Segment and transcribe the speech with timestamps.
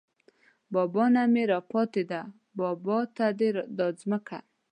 [0.73, 2.21] بابا نه مې راپاتې ده
[2.57, 4.37] بابا ته ده دا ځمکه